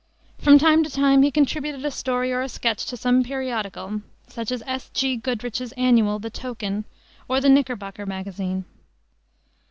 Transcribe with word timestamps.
From 0.39 0.57
time 0.57 0.83
to 0.83 0.89
time 0.89 1.21
he 1.21 1.29
contributed 1.29 1.85
a 1.85 1.91
story 1.91 2.33
or 2.33 2.41
a 2.41 2.49
sketch 2.49 2.87
to 2.87 2.97
some 2.97 3.21
periodical, 3.21 4.01
such 4.27 4.51
as 4.51 4.63
S. 4.65 4.89
G. 4.89 5.15
Goodrich's 5.15 5.73
Annual, 5.73 6.17
the 6.17 6.31
Token, 6.31 6.85
or 7.29 7.39
the 7.39 7.49
Knickerbocker 7.49 8.07
Magazine. 8.07 8.65